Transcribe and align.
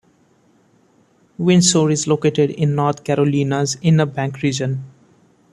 Windsor 1.37 1.91
is 1.91 2.07
located 2.07 2.49
in 2.49 2.73
North 2.73 3.03
Carolina's 3.03 3.77
Inner 3.83 4.07
Banks 4.07 4.41
region. 4.41 4.83